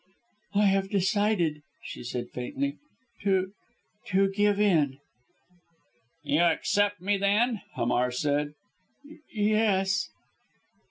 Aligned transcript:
"I 0.55 0.65
have 0.65 0.89
decided," 0.89 1.61
she 1.83 2.03
said 2.03 2.31
faintly, 2.31 2.77
"to 3.21 3.53
to 4.07 4.31
give 4.31 4.59
in." 4.59 4.97
"You 6.23 6.39
accept 6.41 7.01
me, 7.01 7.17
then?" 7.17 7.61
Hamar 7.75 8.09
said. 8.09 8.55
"Y 9.05 9.17
yes!" 9.31 10.09